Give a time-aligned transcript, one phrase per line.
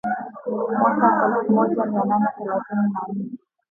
[0.79, 3.29] mwaka elfu moja mia nane thelathini na nne